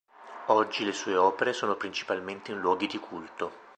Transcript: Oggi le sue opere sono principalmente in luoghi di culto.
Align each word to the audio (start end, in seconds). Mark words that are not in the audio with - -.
Oggi 0.47 0.83
le 0.83 0.93
sue 0.93 1.15
opere 1.15 1.53
sono 1.53 1.75
principalmente 1.75 2.51
in 2.51 2.59
luoghi 2.59 2.87
di 2.87 2.97
culto. 2.97 3.51